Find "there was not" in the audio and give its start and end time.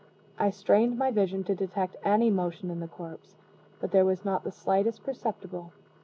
3.91-4.43